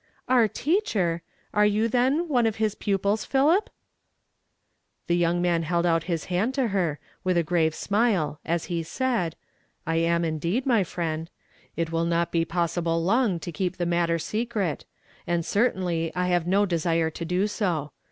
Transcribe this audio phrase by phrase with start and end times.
[0.27, 1.21] '"Our teacher!'
[1.53, 3.69] Are you, then, one of bis pupils, Philip?"
[5.05, 8.81] The young man held out his hand to lier, with a grave smile, as he
[8.81, 11.27] said, '* I am indeed, my friend.
[11.27, 11.77] "THEV OM2NKD THEIH MOUTH.
[11.77, 14.85] n It will not be [wwHible long to keep the matter secret;
[15.27, 17.91] and certainly I have no desire to do so.